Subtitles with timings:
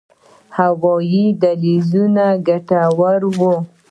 [0.57, 3.53] آیا هوایي دهلیزونه ګټور وو؟